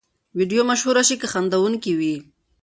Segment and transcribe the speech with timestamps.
[0.37, 2.15] ویډیو مشهورې شي که خندوونکې وي.